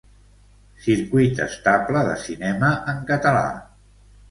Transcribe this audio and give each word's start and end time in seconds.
Circuit 0.85 1.43
estable 1.45 2.03
de 2.09 2.17
Cinema 2.23 2.73
en 2.97 3.07
Català. 3.13 3.47